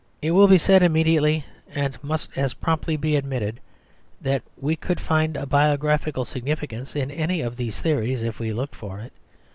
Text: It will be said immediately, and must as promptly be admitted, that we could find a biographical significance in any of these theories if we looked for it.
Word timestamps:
It 0.19 0.31
will 0.31 0.47
be 0.47 0.57
said 0.57 0.81
immediately, 0.81 1.45
and 1.75 2.03
must 2.03 2.31
as 2.35 2.55
promptly 2.55 2.97
be 2.97 3.15
admitted, 3.15 3.59
that 4.19 4.41
we 4.57 4.75
could 4.75 4.99
find 4.99 5.37
a 5.37 5.45
biographical 5.45 6.25
significance 6.25 6.95
in 6.95 7.11
any 7.11 7.41
of 7.41 7.55
these 7.55 7.79
theories 7.79 8.23
if 8.23 8.39
we 8.39 8.51
looked 8.51 8.73
for 8.73 8.99
it. 8.99 9.13